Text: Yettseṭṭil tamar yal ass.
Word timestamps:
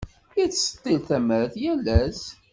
Yettseṭṭil 0.39 0.99
tamar 1.07 1.49
yal 1.63 1.85
ass. 2.01 2.21